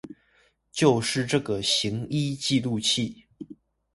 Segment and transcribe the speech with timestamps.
[0.71, 3.25] 就是這個行醫記錄器